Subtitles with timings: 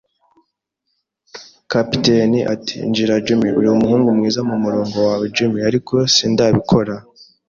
[1.71, 6.95] Kapiteni ati: “Injira, Jim.” “Uri umuhungu mwiza mu murongo wawe, Jim, ariko sindabikora